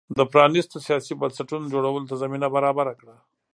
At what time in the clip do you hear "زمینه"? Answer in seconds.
2.23-2.47